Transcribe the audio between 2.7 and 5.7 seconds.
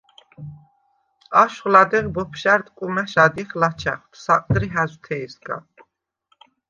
კუმა̈შ ადჲეხ ლაჩა̈ხვდ საყდრი ჰა̈ზვთე̄სგა.